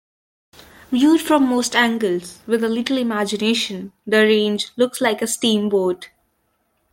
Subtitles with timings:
[0.91, 6.09] Viewed from most angles, with a little imagination, the range looks like a steamboat.